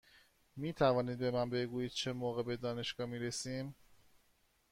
می 0.55 0.73
توانید 0.73 1.17
به 1.17 1.31
من 1.31 1.49
بگویید 1.49 1.91
چه 1.91 2.13
موقع 2.13 2.43
به 2.43 2.57
دانشگاه 2.57 3.07
می 3.07 3.19
رسیم؟ 3.19 3.75